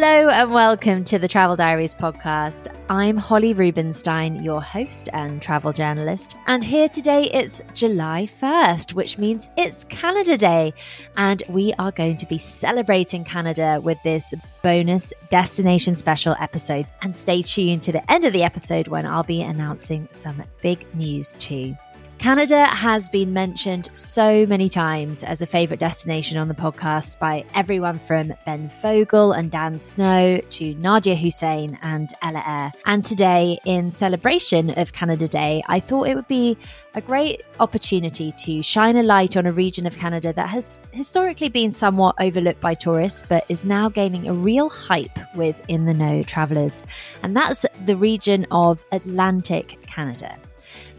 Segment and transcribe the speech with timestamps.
[0.00, 2.72] Hello and welcome to the Travel Diaries podcast.
[2.88, 6.36] I'm Holly Rubenstein, your host and travel journalist.
[6.46, 10.72] And here today it's July 1st, which means it's Canada Day.
[11.16, 16.86] And we are going to be celebrating Canada with this bonus destination special episode.
[17.02, 20.86] And stay tuned to the end of the episode when I'll be announcing some big
[20.94, 21.76] news too.
[22.18, 27.44] Canada has been mentioned so many times as a favourite destination on the podcast by
[27.54, 32.72] everyone from Ben Fogle and Dan Snow to Nadiya Hussain and Ella Eyre.
[32.86, 36.58] And today, in celebration of Canada Day, I thought it would be
[36.94, 41.48] a great opportunity to shine a light on a region of Canada that has historically
[41.48, 45.94] been somewhat overlooked by tourists, but is now gaining a real hype with in the
[45.94, 46.82] know travellers.
[47.22, 50.36] And that's the region of Atlantic Canada.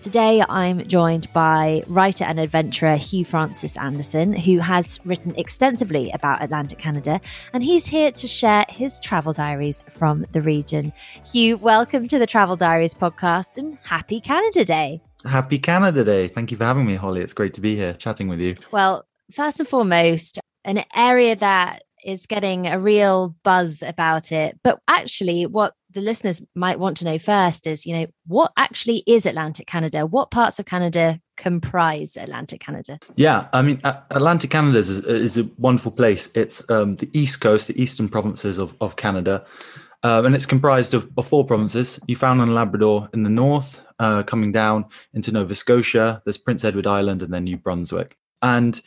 [0.01, 6.41] Today, I'm joined by writer and adventurer Hugh Francis Anderson, who has written extensively about
[6.41, 7.19] Atlantic Canada,
[7.51, 10.93] and he's here to share his travel diaries from the region.
[11.29, 15.01] Hugh, welcome to the Travel Diaries podcast and happy Canada Day.
[15.25, 16.29] Happy Canada Day.
[16.29, 17.19] Thank you for having me, Holly.
[17.19, 18.55] It's great to be here chatting with you.
[18.71, 24.57] Well, first and foremost, an area that is getting a real buzz about it.
[24.63, 29.03] But actually, what the listeners might want to know first is, you know, what actually
[29.07, 30.05] is Atlantic Canada?
[30.05, 32.99] What parts of Canada comprise Atlantic Canada?
[33.15, 36.29] Yeah, I mean, Atlantic Canada is, is a wonderful place.
[36.35, 39.45] It's um, the east coast, the eastern provinces of, of Canada.
[40.03, 44.23] Um, and it's comprised of, of, four provinces Newfoundland and Labrador in the north, uh,
[44.23, 46.21] coming down into Nova Scotia.
[46.23, 48.17] There's Prince Edward Island and then New Brunswick.
[48.41, 48.79] And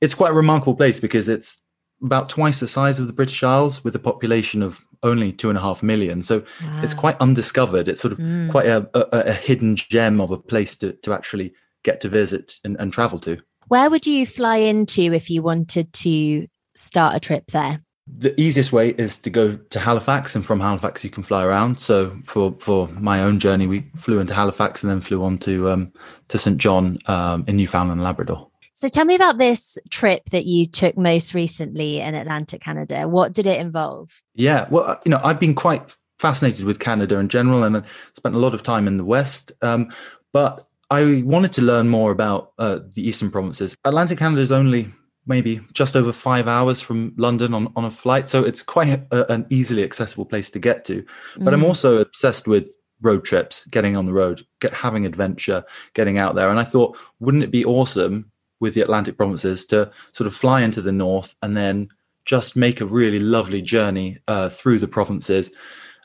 [0.00, 1.62] it's quite a remarkable place because it's
[2.02, 5.58] about twice the size of the British Isles with a population of only two and
[5.58, 6.22] a half million.
[6.22, 6.80] So wow.
[6.82, 7.88] it's quite undiscovered.
[7.88, 8.50] It's sort of mm.
[8.50, 11.52] quite a, a, a, hidden gem of a place to, to actually
[11.84, 13.38] get to visit and, and travel to.
[13.68, 17.80] Where would you fly into if you wanted to start a trip there?
[18.18, 21.78] The easiest way is to go to Halifax, and from Halifax you can fly around.
[21.78, 25.70] So for for my own journey, we flew into Halifax and then flew on to
[25.70, 25.92] um,
[26.28, 28.49] to St John um, in Newfoundland, Labrador.
[28.80, 33.06] So tell me about this trip that you took most recently in Atlantic Canada.
[33.06, 34.22] What did it involve?
[34.34, 37.84] Yeah, well, uh, you know, I've been quite fascinated with Canada in general and
[38.16, 39.52] spent a lot of time in the West.
[39.60, 39.92] Um,
[40.32, 43.76] but I wanted to learn more about uh, the Eastern provinces.
[43.84, 44.88] Atlantic Canada is only
[45.26, 48.30] maybe just over five hours from London on, on a flight.
[48.30, 51.04] So it's quite a, an easily accessible place to get to.
[51.36, 51.52] But mm.
[51.52, 52.70] I'm also obsessed with
[53.02, 56.48] road trips, getting on the road, get, having adventure, getting out there.
[56.48, 58.30] And I thought, wouldn't it be awesome
[58.60, 61.88] with the Atlantic provinces to sort of fly into the north and then
[62.24, 65.50] just make a really lovely journey uh, through the provinces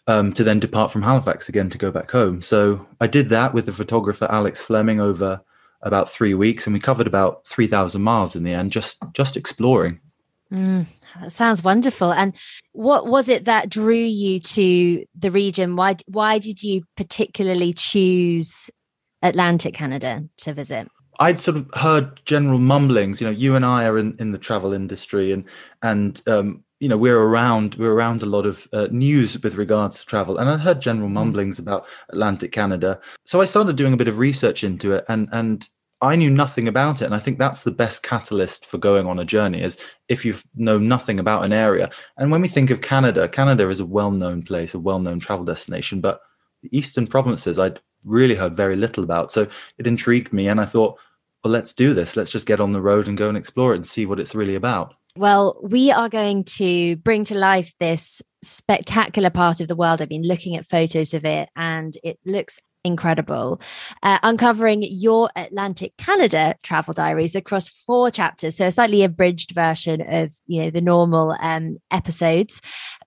[0.07, 2.41] um, to then depart from Halifax again to go back home.
[2.41, 5.41] So I did that with the photographer Alex Fleming over
[5.81, 9.37] about three weeks, and we covered about three thousand miles in the end, just just
[9.37, 9.99] exploring.
[10.51, 10.85] Mm,
[11.19, 12.11] that sounds wonderful.
[12.13, 12.35] And
[12.71, 15.75] what was it that drew you to the region?
[15.75, 18.69] Why why did you particularly choose
[19.21, 20.87] Atlantic Canada to visit?
[21.19, 23.21] I'd sort of heard general mumblings.
[23.21, 25.45] You know, you and I are in, in the travel industry, and
[25.81, 29.99] and um, you know we're around we're around a lot of uh, news with regards
[29.99, 31.13] to travel, and I'd heard general mm.
[31.13, 32.99] mumblings about Atlantic Canada.
[33.25, 35.67] So I started doing a bit of research into it, and and
[36.01, 39.19] I knew nothing about it, and I think that's the best catalyst for going on
[39.19, 39.77] a journey is
[40.09, 41.89] if you know nothing about an area.
[42.17, 46.01] And when we think of Canada, Canada is a well-known place, a well-known travel destination,
[46.01, 46.21] but
[46.61, 49.31] the eastern provinces I'd really heard very little about.
[49.31, 50.99] So it intrigued me, and I thought,
[51.45, 52.17] well, let's do this.
[52.17, 54.33] Let's just get on the road and go and explore it and see what it's
[54.33, 54.95] really about.
[55.15, 60.01] Well, we are going to bring to life this spectacular part of the world.
[60.01, 63.61] I've been looking at photos of it and it looks incredible.
[64.01, 70.01] Uh, uncovering your Atlantic Canada travel diaries across four chapters, so a slightly abridged version
[70.01, 72.59] of you know the normal um, episodes.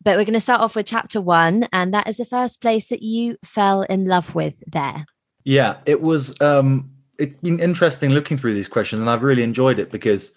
[0.04, 2.88] But we're going to start off with chapter one, and that is the first place
[2.90, 5.06] that you fell in love with there.
[5.42, 6.40] Yeah, it was.
[6.40, 10.32] Um, it's been interesting looking through these questions, and I've really enjoyed it because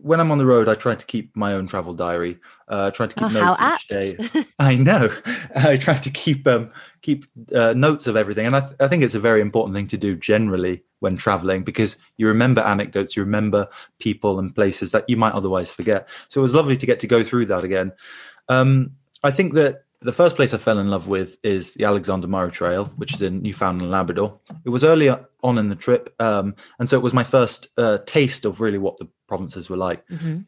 [0.00, 2.38] when I'm on the road, I try to keep my own travel diary.
[2.66, 4.44] Uh, try to keep oh, notes each day.
[4.58, 5.12] I know.
[5.54, 6.70] I try to keep um,
[7.02, 9.86] keep uh, notes of everything, and I, th- I think it's a very important thing
[9.88, 13.68] to do generally when traveling because you remember anecdotes, you remember
[13.98, 16.08] people and places that you might otherwise forget.
[16.28, 17.92] So it was lovely to get to go through that again.
[18.48, 18.92] Um,
[19.22, 22.50] I think that the first place I fell in love with is the Alexander Murray
[22.50, 24.38] Trail, which is in Newfoundland and Labrador.
[24.64, 27.98] It was earlier on in the trip, um, and so it was my first uh,
[28.06, 30.06] taste of really what the provinces were like.
[30.08, 30.40] Mm-hmm.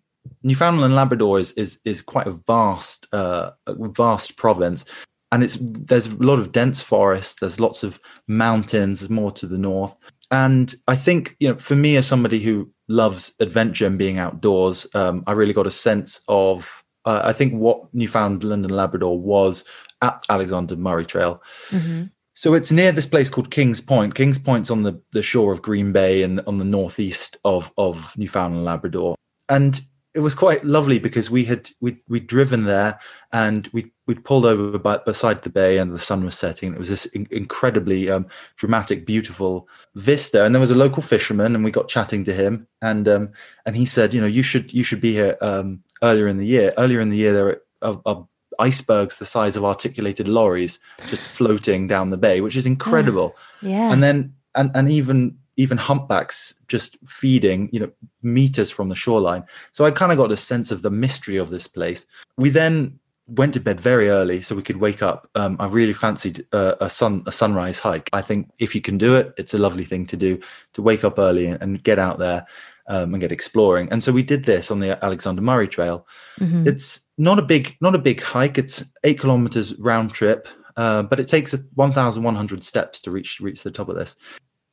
[0.42, 4.84] Newfoundland and Labrador is is is quite a vast uh, vast province,
[5.32, 7.40] and it's there's a lot of dense forest.
[7.40, 9.08] There's lots of mountains.
[9.08, 9.94] More to the north,
[10.30, 14.86] and I think you know for me as somebody who loves adventure and being outdoors,
[14.94, 19.64] um, I really got a sense of uh, I think what Newfoundland and Labrador was
[20.02, 21.42] at Alexander Murray Trail.
[21.70, 22.04] Mm-hmm.
[22.34, 24.14] So it's near this place called Kings Point.
[24.14, 28.16] Kings Point's on the, the shore of Green Bay and on the northeast of, of
[28.16, 29.14] Newfoundland and Labrador.
[29.48, 29.80] And
[30.14, 33.00] it was quite lovely because we had we we'd driven there
[33.32, 36.72] and we we'd pulled over by, beside the bay and the sun was setting.
[36.72, 38.26] It was this in, incredibly um,
[38.56, 40.44] dramatic, beautiful vista.
[40.44, 43.32] And there was a local fisherman, and we got chatting to him, and um,
[43.66, 46.46] and he said, you know, you should you should be here um, earlier in the
[46.46, 46.72] year.
[46.78, 48.28] Earlier in the year, there are, are,
[48.60, 50.78] icebergs the size of articulated lorries
[51.08, 53.34] just floating down the bay, which is incredible.
[53.62, 53.92] yeah.
[53.92, 57.90] And then and and even even humpbacks just feeding, you know,
[58.22, 59.44] meters from the shoreline.
[59.72, 62.06] So I kind of got a sense of the mystery of this place.
[62.36, 65.28] We then went to bed very early so we could wake up.
[65.34, 68.10] Um, I really fancied uh, a sun a sunrise hike.
[68.12, 70.40] I think if you can do it, it's a lovely thing to do
[70.74, 72.46] to wake up early and, and get out there
[72.86, 73.88] um, and get exploring.
[73.90, 76.06] And so we did this on the Alexander Murray Trail.
[76.40, 76.66] Mm-hmm.
[76.66, 78.58] It's not a big not a big hike.
[78.58, 80.48] It's eight kilometers round trip.
[80.76, 84.16] Uh, but it takes 1,100 steps to reach reach the top of this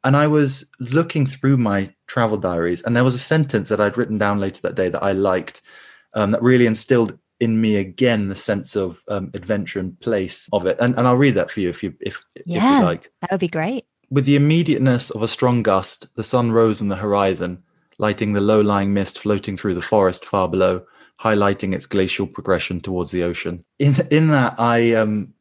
[0.04, 3.98] and I was looking through my travel diaries, and there was a sentence that I'd
[3.98, 5.62] written down later that day that I liked,
[6.14, 10.68] um, that really instilled in me again the sense of um, adventure and place of
[10.68, 10.78] it.
[10.80, 13.12] And, and I'll read that for you if you if, yeah, if you like.
[13.22, 13.86] That would be great.
[14.10, 17.64] With the immediateness of a strong gust, the sun rose on the horizon,
[18.02, 20.84] lighting the low-lying mist floating through the forest far below,
[21.22, 23.64] highlighting its glacial progression towards the ocean.
[23.80, 25.34] In in that, I um,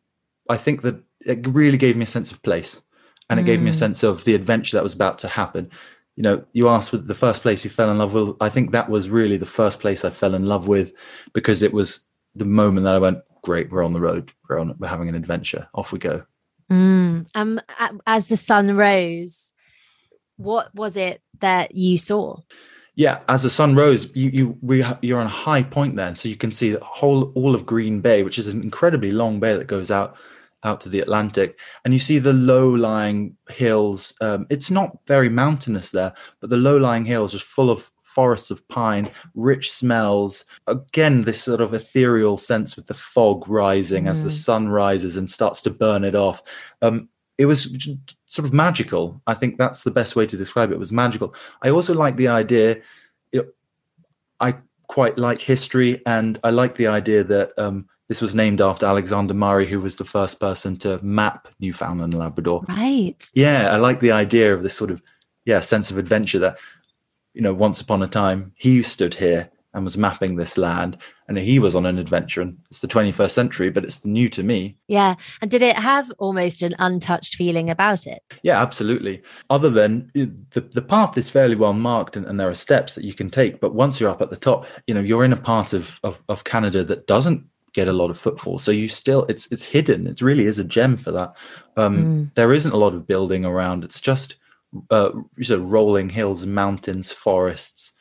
[0.49, 2.81] I think that it really gave me a sense of place
[3.29, 3.47] and it mm.
[3.47, 3.79] gave me a mm.
[3.79, 5.71] sense of the adventure that was about to happen
[6.17, 8.73] you know you asked for the first place you fell in love with i think
[8.73, 10.93] that was really the first place i fell in love with
[11.33, 12.05] because it was
[12.35, 15.15] the moment that i went great we're on the road we're on we're having an
[15.15, 16.23] adventure off we go
[16.71, 17.27] mm.
[17.35, 17.61] um
[18.07, 19.53] as the sun rose
[20.41, 22.37] what was it that you saw
[22.95, 26.29] yeah as the sun rose you you we you're on a high point then so
[26.29, 29.57] you can see the whole all of green bay which is an incredibly long bay
[29.57, 30.17] that goes out
[30.65, 34.15] out to the Atlantic, and you see the low-lying hills.
[34.21, 38.67] Um, it's not very mountainous there, but the low-lying hills are full of forests of
[38.69, 40.45] pine, rich smells.
[40.67, 44.11] Again, this sort of ethereal sense with the fog rising mm.
[44.11, 44.33] as the mm.
[44.33, 46.43] sun rises and starts to burn it off.
[46.83, 47.09] Um,
[47.41, 47.75] it was
[48.27, 49.23] sort of magical.
[49.27, 50.75] I think that's the best way to describe it.
[50.75, 51.35] It was magical.
[51.63, 52.83] I also like the idea.
[53.33, 53.49] You know,
[54.41, 54.57] I
[54.89, 59.33] quite like history, and I like the idea that um, this was named after Alexander
[59.33, 62.63] Murray, who was the first person to map Newfoundland and Labrador.
[62.69, 63.31] Right.
[63.33, 65.03] Yeah, I like the idea of this sort of
[65.47, 66.59] yeah sense of adventure that
[67.33, 70.97] you know once upon a time he stood here and was mapping this land
[71.29, 74.43] and he was on an adventure and it's the 21st century but it's new to
[74.43, 79.71] me yeah and did it have almost an untouched feeling about it yeah absolutely other
[79.71, 83.15] than the, the path is fairly well marked and, and there are steps that you
[83.15, 85.73] can take but once you're up at the top you know you're in a part
[85.73, 88.59] of, of, of canada that doesn't get a lot of footfall.
[88.59, 90.07] So you still it's it's hidden.
[90.07, 91.37] It really is a gem for that.
[91.77, 92.35] Um, mm.
[92.35, 93.85] There isn't a lot of building around.
[93.85, 94.37] It's just
[94.91, 95.11] uh,
[95.51, 97.93] of rolling hills, mountains, forests,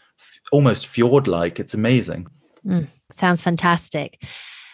[0.51, 1.59] almost fjord like.
[1.59, 2.27] It's amazing.
[2.65, 2.87] Mm.
[3.11, 4.23] Sounds fantastic.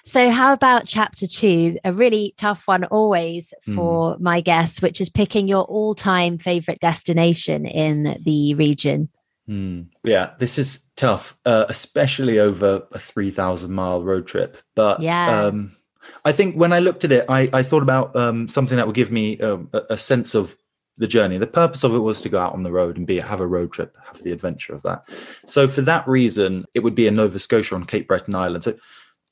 [0.04, 1.78] So, how about chapter two?
[1.84, 4.20] A really tough one always for mm.
[4.20, 9.10] my guests, which is picking your all time favorite destination in the region.
[9.50, 14.58] Mm, yeah, this is tough, uh, especially over a 3,000 mile road trip.
[14.76, 15.46] But yeah.
[15.46, 15.76] Um,
[16.24, 18.96] I think when I looked at it, I, I thought about um, something that would
[18.96, 20.56] give me um, a, a, sense of
[20.98, 21.38] the journey.
[21.38, 23.48] The purpose of it was to go out on the road and be have a
[23.48, 25.04] road trip, have the adventure of that.
[25.46, 28.64] So for that reason, it would be in Nova Scotia on Cape Breton Island.
[28.64, 28.76] So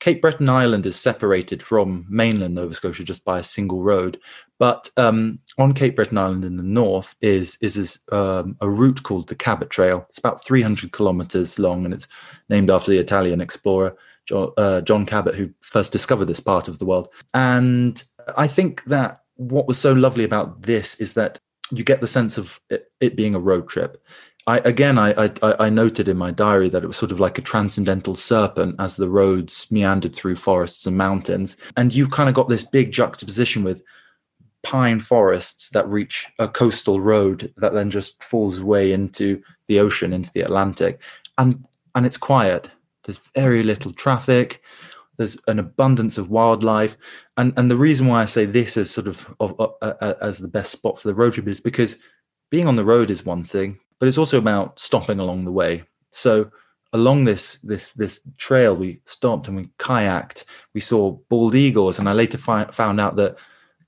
[0.00, 4.20] Cape Breton Island is separated from mainland Nova Scotia just by a single road,
[4.58, 9.02] but um, on Cape Breton Island in the north is is, is um, a route
[9.02, 10.04] called the Cabot Trail.
[10.08, 12.08] It's about 300 kilometers long, and it's
[12.50, 16.78] named after the Italian explorer John, uh, John Cabot, who first discovered this part of
[16.78, 17.08] the world.
[17.32, 18.02] And
[18.36, 21.40] I think that what was so lovely about this is that
[21.76, 24.02] you get the sense of it, it being a road trip.
[24.46, 27.38] I again, I, I, I noted in my diary that it was sort of like
[27.38, 32.34] a transcendental serpent as the roads meandered through forests and mountains, and you kind of
[32.34, 33.82] got this big juxtaposition with
[34.62, 40.12] pine forests that reach a coastal road that then just falls away into the ocean,
[40.12, 41.00] into the Atlantic,
[41.38, 41.64] and
[41.94, 42.68] and it's quiet.
[43.04, 44.62] There's very little traffic.
[45.16, 46.96] There's an abundance of wildlife,
[47.36, 50.48] and and the reason why I say this is sort of, of uh, as the
[50.48, 51.98] best spot for the road trip is because
[52.50, 55.84] being on the road is one thing but it's also about stopping along the way.
[56.10, 56.50] So
[56.92, 60.44] along this this this trail, we stopped and we kayaked.
[60.74, 63.36] We saw bald eagles, and I later fi- found out that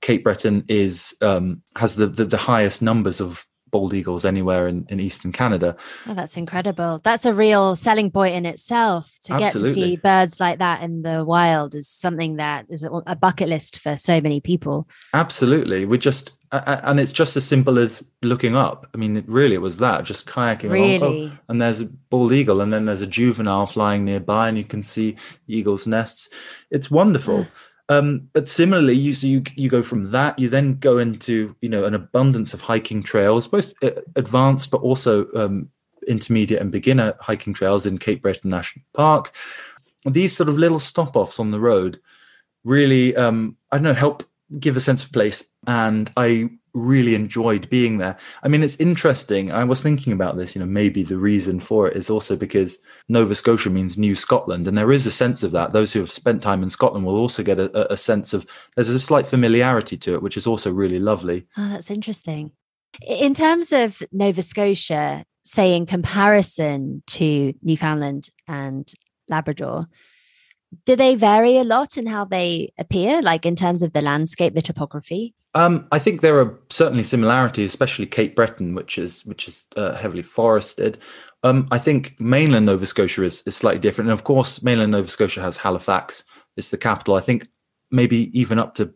[0.01, 4.85] Cape Breton is um, has the, the, the highest numbers of bald eagles anywhere in,
[4.89, 5.75] in eastern Canada.
[6.05, 7.01] Oh, that's incredible.
[7.03, 9.13] That's a real selling point in itself.
[9.23, 9.41] To Absolutely.
[9.41, 13.49] get to see birds like that in the wild is something that is a bucket
[13.49, 14.87] list for so many people.
[15.13, 15.85] Absolutely.
[15.85, 18.87] We just and it's just as simple as looking up.
[18.93, 20.95] I mean, really, it was that just kayaking really?
[20.95, 21.31] along.
[21.33, 24.63] Oh, and there's a bald eagle, and then there's a juvenile flying nearby, and you
[24.63, 26.29] can see eagles' nests.
[26.71, 27.43] It's wonderful.
[27.43, 27.49] Hmm.
[27.89, 31.69] Um, but similarly, you, so you you go from that, you then go into you
[31.69, 35.69] know an abundance of hiking trails, both uh, advanced but also um,
[36.07, 39.33] intermediate and beginner hiking trails in Cape Breton National Park.
[40.05, 41.99] These sort of little stop offs on the road
[42.63, 44.23] really, um, I don't know, help
[44.59, 48.17] give a sense of place, and I really enjoyed being there.
[48.43, 49.51] I mean, it's interesting.
[49.51, 52.79] I was thinking about this, you know, maybe the reason for it is also because
[53.09, 54.67] Nova Scotia means New Scotland.
[54.67, 55.73] And there is a sense of that.
[55.73, 58.89] Those who have spent time in Scotland will also get a, a sense of there's
[58.89, 61.45] a slight familiarity to it, which is also really lovely.
[61.57, 62.51] Oh, that's interesting.
[63.01, 68.91] In terms of Nova Scotia, say in comparison to Newfoundland and
[69.29, 69.87] Labrador,
[70.85, 74.53] do they vary a lot in how they appear, like in terms of the landscape,
[74.53, 75.33] the topography?
[75.53, 79.93] Um, I think there are certainly similarities, especially Cape Breton, which is which is uh,
[79.95, 80.99] heavily forested.
[81.43, 85.09] Um, I think mainland Nova Scotia is, is slightly different, and of course, mainland Nova
[85.09, 86.23] Scotia has Halifax.
[86.57, 87.15] It's the capital.
[87.15, 87.47] I think
[87.91, 88.93] maybe even up to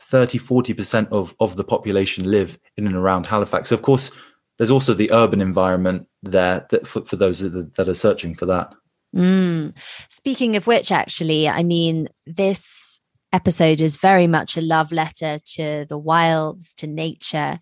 [0.00, 3.72] 30 40% of, of the population live in and around Halifax.
[3.72, 4.10] Of course,
[4.58, 8.72] there's also the urban environment there that for, for those that are searching for that.
[9.14, 9.76] Mm.
[10.08, 12.93] Speaking of which, actually, I mean, this
[13.34, 17.58] episode is very much a love letter to the wilds, to nature.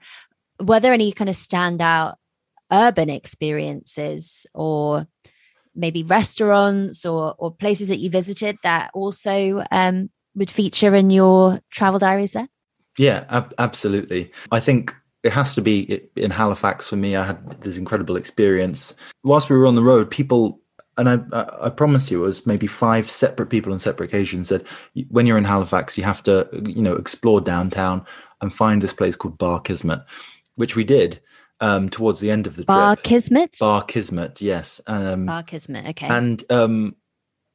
[0.60, 2.16] Were there any kind of standout
[2.70, 5.06] urban experiences or
[5.74, 11.60] maybe restaurants or, or places that you visited that also um, would feature in your
[11.70, 12.48] travel diaries there?
[12.98, 14.30] Yeah, ab- absolutely.
[14.50, 17.16] I think it has to be in Halifax for me.
[17.16, 18.94] I had this incredible experience.
[19.24, 20.60] Whilst we were on the road, people
[20.98, 24.66] and I, I, promise you, it was maybe five separate people on separate occasions said,
[25.08, 28.04] when you're in Halifax, you have to, you know, explore downtown
[28.40, 30.02] and find this place called Bar Kismet,
[30.56, 31.20] which we did
[31.60, 33.04] um, towards the end of the Bar trip.
[33.04, 33.56] Kismet.
[33.58, 34.80] Bar Kismet, yes.
[34.86, 36.08] Um, Bar Kismet, okay.
[36.08, 36.96] And um,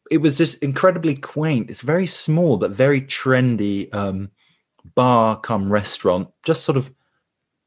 [0.10, 1.70] it was just incredibly quaint.
[1.70, 4.32] It's very small but very trendy um,
[4.96, 6.30] bar come restaurant.
[6.44, 6.92] Just sort of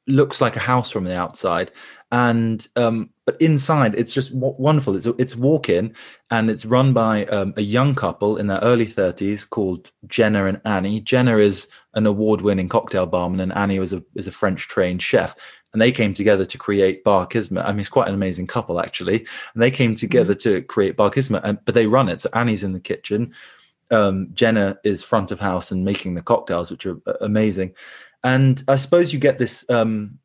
[0.06, 1.70] looks like a house from the outside,
[2.10, 4.96] and um, but inside it's just w- wonderful.
[4.96, 5.94] It's it's walk in,
[6.30, 10.60] and it's run by um, a young couple in their early thirties called Jenna and
[10.64, 11.00] Annie.
[11.00, 15.02] Jenna is an award winning cocktail barman, and Annie was a is a French trained
[15.02, 15.36] chef.
[15.72, 17.64] And they came together to create Bar Kismet.
[17.64, 19.24] I mean, it's quite an amazing couple, actually.
[19.54, 20.56] And they came together mm-hmm.
[20.56, 22.20] to create Bar Kismet, and, but they run it.
[22.20, 23.32] So Annie's in the kitchen,
[23.92, 27.74] um, Jenna is front of house and making the cocktails, which are uh, amazing.
[28.22, 30.18] And I suppose you get this um,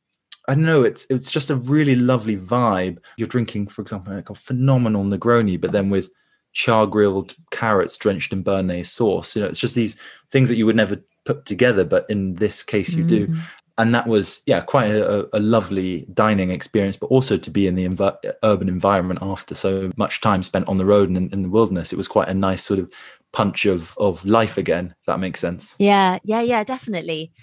[0.48, 0.84] I don't know.
[0.84, 3.00] It's it's just a really lovely vibe.
[3.18, 6.10] You're drinking, for example, like a phenomenal Negroni, but then with
[6.54, 9.36] char grilled carrots drenched in béarnaise sauce.
[9.36, 9.98] You know, it's just these
[10.32, 13.10] things that you would never put together, but in this case, you mm.
[13.10, 13.36] do.
[13.78, 17.76] And that was, yeah, quite a, a, lovely dining experience, but also to be in
[17.76, 21.42] the env- urban environment after so much time spent on the road and in, in
[21.42, 21.92] the wilderness.
[21.92, 22.90] It was quite a nice sort of
[23.34, 24.96] punch of of life again.
[24.98, 25.76] If that makes sense.
[25.78, 27.34] Yeah, yeah, yeah, definitely.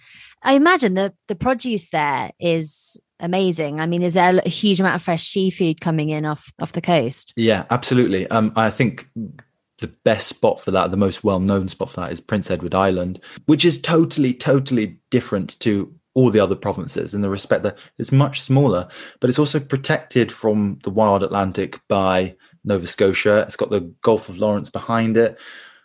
[0.43, 3.81] I imagine the the produce there is amazing.
[3.81, 6.81] I mean, is there a huge amount of fresh seafood coming in off off the
[6.81, 7.33] coast?
[7.37, 8.29] Yeah, absolutely.
[8.29, 9.09] Um, I think
[9.79, 12.75] the best spot for that, the most well known spot for that, is Prince Edward
[12.75, 17.79] Island, which is totally, totally different to all the other provinces in the respect that
[17.99, 18.87] it's much smaller,
[19.21, 22.35] but it's also protected from the wild Atlantic by
[22.65, 23.39] Nova Scotia.
[23.39, 25.39] It's got the Gulf of Lawrence behind it,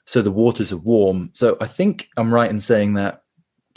[0.05, 1.29] so the waters are warm.
[1.33, 3.21] So I think I'm right in saying that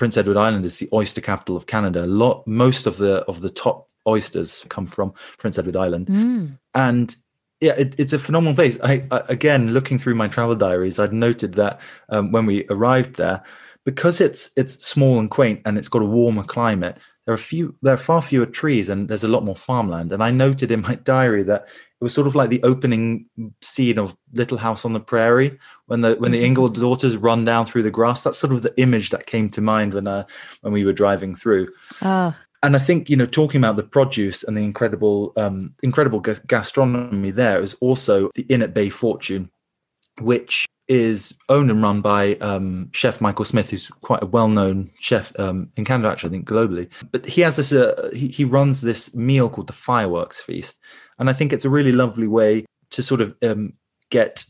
[0.00, 2.06] Prince Edward Island is the oyster capital of Canada.
[2.06, 6.58] A lot, most of the of the top oysters come from Prince Edward Island, mm.
[6.74, 7.14] and
[7.60, 8.80] yeah, it, it's a phenomenal place.
[8.82, 13.16] I, I, again, looking through my travel diaries, I'd noted that um, when we arrived
[13.16, 13.42] there,
[13.84, 17.74] because it's it's small and quaint and it's got a warmer climate, there are few
[17.82, 20.12] there are far fewer trees and there's a lot more farmland.
[20.12, 21.66] And I noted in my diary that
[22.00, 23.26] it was sort of like the opening
[23.60, 26.46] scene of Little House on the Prairie when the when the mm-hmm.
[26.46, 28.22] Ingalls daughters run down through the grass.
[28.22, 30.24] That's sort of the image that came to mind when uh,
[30.62, 31.68] when we were driving through.
[32.00, 32.34] Oh.
[32.62, 37.30] And I think you know, talking about the produce and the incredible um, incredible gastronomy
[37.30, 39.50] there is also the Inn at Bay Fortune,
[40.20, 45.32] which is owned and run by um, chef Michael Smith, who's quite a well-known chef
[45.38, 46.88] um, in Canada, actually, I think globally.
[47.12, 50.80] But he has this, uh, he, he runs this meal called the Fireworks Feast,
[51.20, 53.74] and I think it's a really lovely way to sort of um,
[54.10, 54.44] get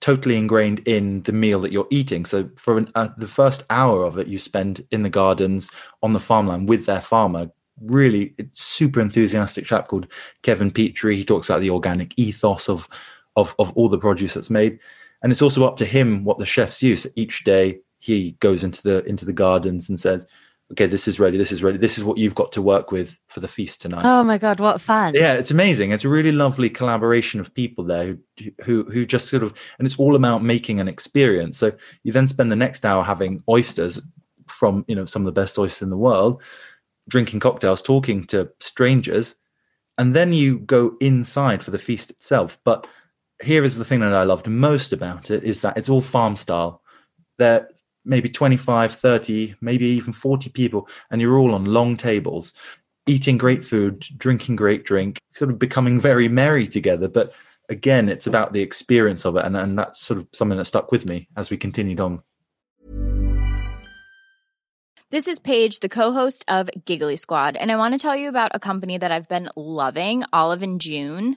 [0.00, 2.26] totally ingrained in the meal that you're eating.
[2.26, 5.70] So for an, uh, the first hour of it, you spend in the gardens
[6.02, 10.08] on the farmland with their farmer really super enthusiastic chap called
[10.42, 11.16] Kevin Petrie.
[11.16, 12.88] He talks about the organic ethos of
[13.36, 14.78] of of all the produce that's made,
[15.22, 17.80] and it's also up to him what the chefs use each day.
[17.98, 20.26] He goes into the into the gardens and says,
[20.72, 23.18] okay, this is ready, this is ready, this is what you've got to work with
[23.28, 24.04] for the feast tonight.
[24.04, 25.14] Oh my god, what fun!
[25.14, 25.92] Yeah, it's amazing.
[25.92, 29.86] It's a really lovely collaboration of people there who who who just sort of, and
[29.86, 31.58] it's all about making an experience.
[31.58, 34.00] So you then spend the next hour having oysters
[34.48, 36.42] from you know some of the best oysters in the world,
[37.08, 39.36] drinking cocktails, talking to strangers,
[39.98, 42.58] and then you go inside for the feast itself.
[42.64, 42.86] But
[43.42, 46.36] here is the thing that I loved most about it is that it's all farm
[46.36, 46.82] style.
[47.38, 47.68] There
[48.06, 52.52] maybe 25, 30, maybe even 40 people, and you're all on long tables,
[53.06, 57.08] eating great food, drinking great drink, sort of becoming very merry together.
[57.08, 57.34] But
[57.68, 59.44] again, it's about the experience of it.
[59.44, 62.22] And, and that's sort of something that stuck with me as we continued on.
[65.10, 68.50] This is Paige, the co-host of Giggly Squad, and I want to tell you about
[68.54, 71.36] a company that I've been loving, Olive and June.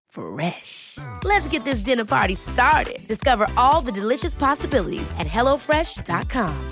[0.11, 0.97] Fresh.
[1.23, 2.99] Let's get this dinner party started.
[3.07, 6.69] Discover all the delicious possibilities at HelloFresh.com.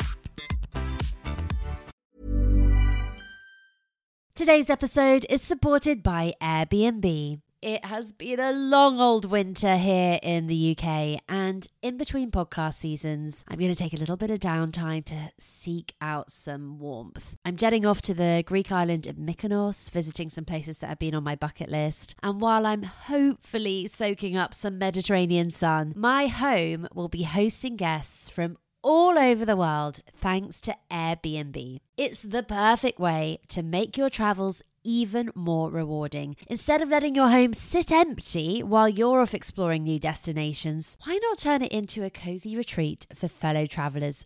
[4.35, 7.41] Today's episode is supported by Airbnb.
[7.61, 12.75] It has been a long old winter here in the UK, and in between podcast
[12.75, 17.35] seasons, I'm going to take a little bit of downtime to seek out some warmth.
[17.43, 21.13] I'm jetting off to the Greek island of Mykonos, visiting some places that have been
[21.13, 26.87] on my bucket list, and while I'm hopefully soaking up some Mediterranean sun, my home
[26.93, 31.79] will be hosting guests from all over the world thanks to Airbnb.
[31.97, 36.35] It's the perfect way to make your travels even more rewarding.
[36.47, 41.39] Instead of letting your home sit empty while you're off exploring new destinations, why not
[41.39, 44.25] turn it into a cozy retreat for fellow travelers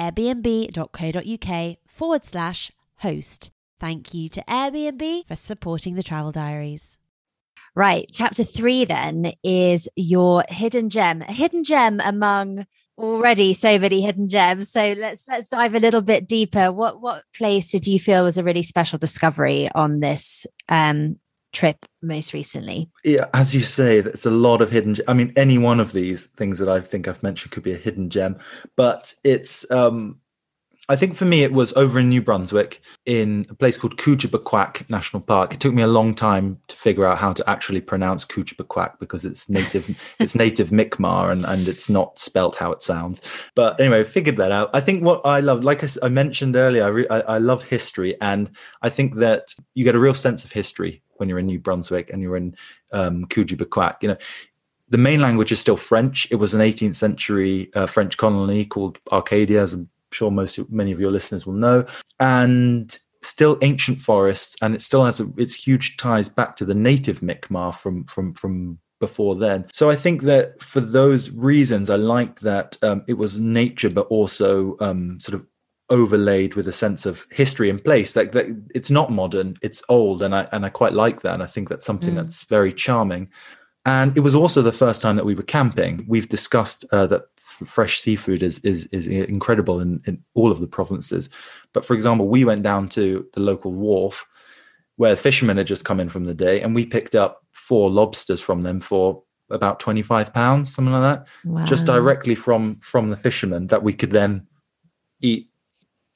[0.00, 3.50] airbnb.co.uk forward slash host.
[3.78, 6.98] Thank you to Airbnb for supporting the travel diaries.
[7.74, 8.10] Right.
[8.12, 12.66] Chapter three then is your hidden gem, a hidden gem among
[12.98, 14.70] already so many hidden gems.
[14.70, 16.72] So let's let's dive a little bit deeper.
[16.72, 21.16] What what place did you feel was a really special discovery on this um
[21.52, 22.88] trip most recently?
[23.04, 24.96] Yeah, as you say, there's a lot of hidden.
[25.08, 27.78] I mean, any one of these things that I think I've mentioned could be a
[27.78, 28.38] hidden gem,
[28.76, 29.70] but it's.
[29.70, 30.20] um
[30.90, 34.90] I think for me, it was over in New Brunswick in a place called Kouchibouguac
[34.90, 35.54] National Park.
[35.54, 39.24] It took me a long time to figure out how to actually pronounce Kouchibouguac because
[39.24, 43.20] it's native, it's native Mi'kmaq and, and it's not spelt how it sounds.
[43.54, 44.68] But anyway, figured that out.
[44.74, 47.62] I think what I love, like I, I mentioned earlier, I, re, I, I love
[47.62, 48.50] history, and
[48.82, 52.10] I think that you get a real sense of history when you're in New Brunswick
[52.10, 52.56] and you're in
[52.90, 53.28] um.
[53.36, 54.16] You know,
[54.88, 56.26] the main language is still French.
[56.32, 59.76] It was an 18th century uh, French colony called Acadia, as
[60.12, 61.86] sure most many of your listeners will know,
[62.18, 66.74] and still ancient forests, and it still has a, its huge ties back to the
[66.74, 69.66] native Mi'kmaq from from from before then.
[69.72, 74.06] So I think that for those reasons, I like that um, it was nature, but
[74.08, 75.46] also um, sort of
[75.90, 78.46] overlaid with a sense of history in place like that
[78.76, 81.68] it's not modern it's old and i and i quite like that and i think
[81.68, 82.16] that's something mm.
[82.18, 83.28] that's very charming
[83.86, 86.04] and it was also the first time that we were camping.
[86.06, 90.66] We've discussed uh, that fresh seafood is is is incredible in, in all of the
[90.66, 91.30] provinces.
[91.72, 94.26] But for example, we went down to the local wharf
[94.96, 98.40] where fishermen had just come in from the day, and we picked up four lobsters
[98.40, 101.64] from them for about 25 pounds something like that wow.
[101.64, 104.46] just directly from from the fishermen that we could then
[105.22, 105.49] eat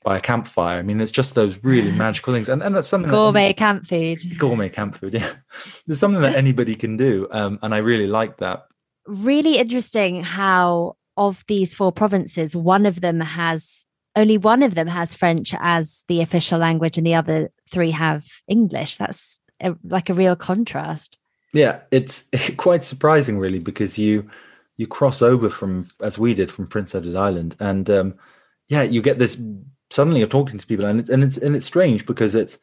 [0.04, 0.78] by a campfire.
[0.78, 2.48] I mean it's just those really magical things.
[2.48, 4.20] And, and that's something gourmet that, camp food.
[4.38, 5.32] Gourmet camp food yeah.
[5.86, 8.66] There's something that anybody can do um, and i really like that.
[9.06, 13.86] Really interesting how of these four provinces one of them has
[14.16, 18.26] only one of them has french as the official language and the other three have
[18.46, 18.96] english.
[18.96, 21.18] That's a, like a real contrast.
[21.54, 22.24] Yeah, it's
[22.56, 24.28] quite surprising, really, because you
[24.76, 28.14] you cross over from as we did from Prince Edward Island, and um,
[28.68, 29.40] yeah, you get this.
[29.94, 32.58] Suddenly, you're talking to people, and it's and it's and it's strange because it's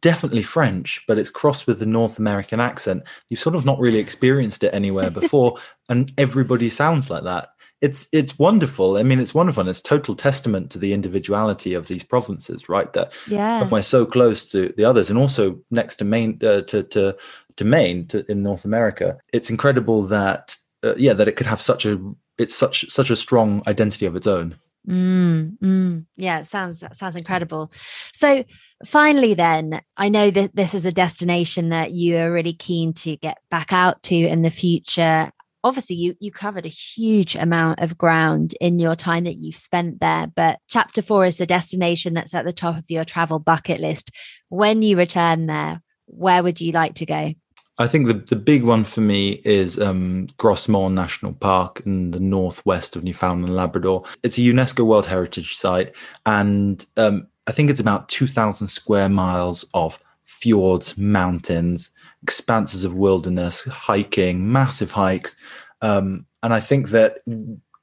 [0.00, 3.04] definitely French, but it's crossed with the North American accent.
[3.28, 7.48] You've sort of not really experienced it anywhere before, and everybody sounds like that
[7.82, 8.96] it's it's wonderful.
[8.96, 9.60] I mean, it's wonderful.
[9.60, 12.92] And it's total testament to the individuality of these provinces, right?
[12.94, 16.82] That yeah, we're so close to the others, and also next to Maine, uh, to
[16.82, 17.16] to
[17.56, 19.18] to Maine, to, in North America.
[19.32, 22.00] It's incredible that uh, yeah, that it could have such a
[22.38, 24.56] it's such such a strong identity of its own.
[24.88, 26.06] Mm, mm.
[26.16, 27.72] Yeah, it sounds sounds incredible.
[28.12, 28.44] So
[28.84, 33.16] finally, then I know that this is a destination that you are really keen to
[33.16, 35.32] get back out to in the future
[35.66, 40.00] obviously you you covered a huge amount of ground in your time that you've spent
[40.00, 43.80] there but chapter 4 is the destination that's at the top of your travel bucket
[43.80, 44.12] list
[44.48, 47.34] when you return there where would you like to go
[47.78, 52.10] I think the, the big one for me is um, Gros Morne National Park in
[52.10, 54.04] the northwest of Newfoundland and Labrador.
[54.22, 59.64] It's a UNESCO World Heritage Site, and um, I think it's about 2,000 square miles
[59.74, 61.90] of fjords, mountains,
[62.22, 65.36] expanses of wilderness, hiking, massive hikes.
[65.82, 67.18] Um, and I think that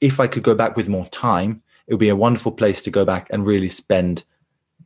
[0.02, 2.92] if I could go back with more time, it would be a wonderful place to
[2.92, 4.24] go back and really spend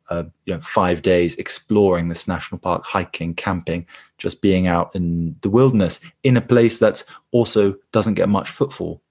[0.09, 3.85] uh, you know five days exploring this national park hiking camping
[4.17, 9.01] just being out in the wilderness in a place that also doesn't get much footfall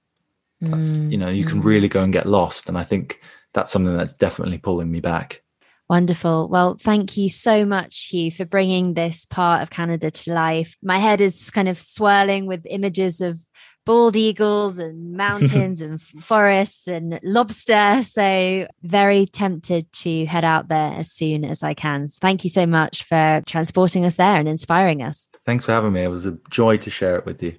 [0.61, 1.65] that's mm, you know you can mm.
[1.65, 3.21] really go and get lost and i think
[3.53, 5.43] that's something that's definitely pulling me back
[5.89, 6.49] Wonderful.
[6.49, 10.77] Well, thank you so much, Hugh, for bringing this part of Canada to life.
[10.83, 13.39] My head is kind of swirling with images of
[13.87, 18.03] bald eagles and mountains and forests and lobster.
[18.03, 22.09] So, very tempted to head out there as soon as I can.
[22.09, 25.31] Thank you so much for transporting us there and inspiring us.
[25.47, 26.03] Thanks for having me.
[26.03, 27.57] It was a joy to share it with you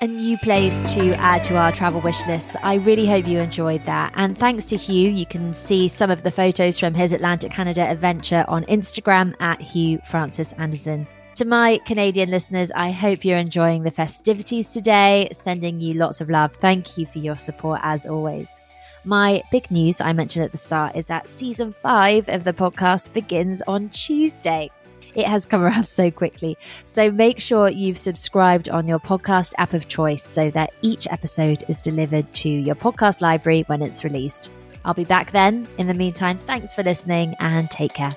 [0.00, 2.56] a new place to add to our travel wish list.
[2.62, 4.12] I really hope you enjoyed that.
[4.14, 7.82] And thanks to Hugh, you can see some of the photos from his Atlantic Canada
[7.82, 11.06] adventure on Instagram at Hugh Francis Anderson.
[11.38, 16.28] To my Canadian listeners, I hope you're enjoying the festivities today, sending you lots of
[16.28, 16.52] love.
[16.56, 18.60] Thank you for your support as always.
[19.04, 23.12] My big news I mentioned at the start is that season five of the podcast
[23.12, 24.68] begins on Tuesday.
[25.14, 26.58] It has come around so quickly.
[26.84, 31.62] So make sure you've subscribed on your podcast app of choice so that each episode
[31.68, 34.50] is delivered to your podcast library when it's released.
[34.84, 35.68] I'll be back then.
[35.78, 38.16] In the meantime, thanks for listening and take care.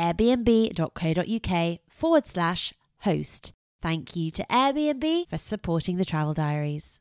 [0.00, 3.52] airbnb.co.uk forward slash host.
[3.82, 7.00] Thank you to Airbnb for supporting the travel diaries.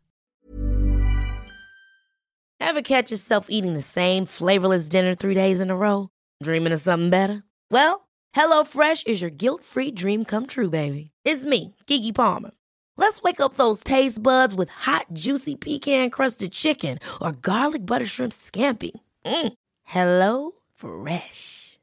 [2.62, 6.10] Ever catch yourself eating the same flavorless dinner three days in a row?
[6.44, 7.44] Dreaming of something better?
[7.72, 11.12] Well, HelloFresh is your guilt-free dream come true, baby.
[11.24, 12.52] It's me, Keke Palmer.
[12.98, 18.34] Let's wake up those taste buds with hot, juicy pecan-crusted chicken or garlic butter shrimp
[18.34, 18.92] scampi.
[19.26, 19.54] Mm.
[19.84, 21.69] Hello Fresh.